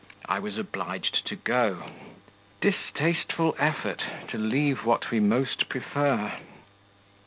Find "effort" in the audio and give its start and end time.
3.59-4.01